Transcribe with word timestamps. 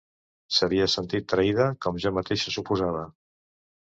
S'havia 0.59 0.87
sentit 0.93 1.27
traïda, 1.33 1.67
com 1.85 2.01
jo 2.05 2.13
mateixa, 2.17 2.53
suposava. 2.57 3.07